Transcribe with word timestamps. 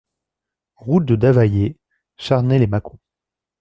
Route 0.77 1.05
de 1.05 1.15
Davayé, 1.15 1.77
Charnay-lès-Mâcon 2.17 2.97